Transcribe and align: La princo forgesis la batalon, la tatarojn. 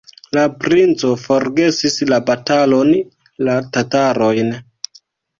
La 0.35 0.43
princo 0.61 1.09
forgesis 1.23 1.97
la 2.11 2.17
batalon, 2.29 2.89
la 3.49 3.59
tatarojn. 3.77 4.49